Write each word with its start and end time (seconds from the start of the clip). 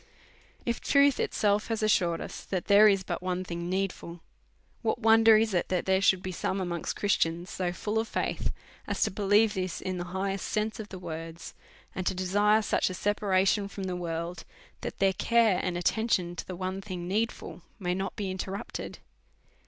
If 0.65 0.81
truth 0.81 1.19
itself 1.19 1.67
hath 1.67 1.83
assured 1.83 2.21
us 2.21 2.43
that 2.45 2.65
there 2.65 2.87
is 2.87 3.03
but 3.03 3.21
one 3.21 3.43
thing 3.43 3.69
needful, 3.69 4.21
Avhat 4.83 4.97
wonder 4.97 5.37
is 5.37 5.53
it 5.53 5.69
that 5.69 5.85
there 5.85 6.01
should 6.01 6.23
be 6.23 6.31
some 6.31 6.59
amongst 6.59 6.95
Christians 6.95 7.51
so 7.51 7.71
full 7.71 7.99
of 7.99 8.07
faith 8.07 8.51
as 8.87 9.03
to 9.03 9.11
believe 9.11 9.53
this 9.53 9.79
in 9.79 9.99
the 9.99 10.05
highest 10.05 10.47
sense 10.47 10.79
of 10.79 10.89
the 10.89 10.97
words, 10.97 11.53
and 11.93 12.07
to 12.07 12.15
desire 12.15 12.61
sucli 12.61 12.89
a 12.89 12.93
separation 12.95 13.67
from 13.67 13.83
the 13.83 13.95
world, 13.95 14.43
that 14.81 14.97
their 14.97 15.13
care 15.13 15.59
and 15.61 15.77
attention 15.77 16.35
to 16.35 16.47
the 16.47 16.55
one 16.55 16.81
thing 16.81 17.07
needful 17.07 17.61
may 17.77 17.93
not 17.93 18.15
be 18.15 18.31
inter 18.31 18.53
rupted 18.53 18.97